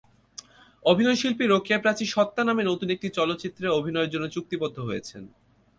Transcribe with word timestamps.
অভিনয়শিল্পী 0.85 1.45
রোকেয়া 1.47 1.79
প্রাচী 1.79 2.05
সত্তা 2.05 2.41
নামে 2.43 2.63
নতুন 2.63 2.87
একটি 2.89 3.07
চলচ্চিত্রে 3.09 3.65
অভিনয়ের 3.79 4.11
জন্য 4.13 4.25
চুক্তিবদ্ধ 4.29 4.77
হয়েছেন। 4.79 5.23